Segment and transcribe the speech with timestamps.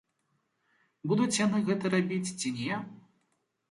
[1.13, 2.85] Будуць яны гэта рабіць, ці не?